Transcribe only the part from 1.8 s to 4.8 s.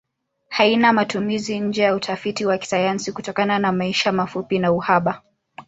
ya utafiti wa kisayansi kutokana maisha mafupi na